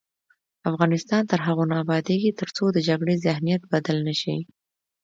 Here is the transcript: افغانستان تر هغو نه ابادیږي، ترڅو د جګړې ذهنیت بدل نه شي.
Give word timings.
افغانستان 0.69 1.21
تر 1.31 1.39
هغو 1.47 1.63
نه 1.71 1.75
ابادیږي، 1.83 2.31
ترڅو 2.39 2.63
د 2.71 2.77
جګړې 2.87 3.15
ذهنیت 3.25 3.61
بدل 3.71 3.97
نه 4.07 4.13
شي. 4.21 4.37